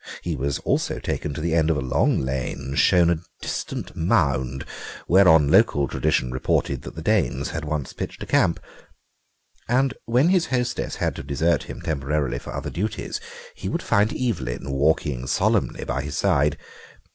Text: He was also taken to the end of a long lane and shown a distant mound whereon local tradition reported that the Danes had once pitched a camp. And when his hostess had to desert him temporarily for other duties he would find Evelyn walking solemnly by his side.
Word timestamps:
He 0.23 0.35
was 0.35 0.57
also 0.57 0.97
taken 0.97 1.31
to 1.35 1.41
the 1.41 1.53
end 1.53 1.69
of 1.69 1.77
a 1.77 1.81
long 1.81 2.17
lane 2.21 2.57
and 2.57 2.79
shown 2.79 3.11
a 3.11 3.19
distant 3.39 3.95
mound 3.95 4.65
whereon 5.07 5.51
local 5.51 5.87
tradition 5.87 6.31
reported 6.31 6.81
that 6.81 6.95
the 6.95 7.03
Danes 7.03 7.51
had 7.51 7.63
once 7.65 7.93
pitched 7.93 8.23
a 8.23 8.25
camp. 8.25 8.59
And 9.69 9.93
when 10.05 10.29
his 10.29 10.47
hostess 10.47 10.95
had 10.95 11.15
to 11.17 11.21
desert 11.23 11.65
him 11.65 11.81
temporarily 11.81 12.39
for 12.39 12.51
other 12.51 12.71
duties 12.71 13.21
he 13.53 13.69
would 13.69 13.83
find 13.83 14.11
Evelyn 14.17 14.71
walking 14.71 15.27
solemnly 15.27 15.83
by 15.85 16.01
his 16.01 16.17
side. 16.17 16.57